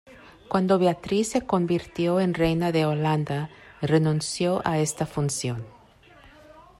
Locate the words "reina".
2.33-2.71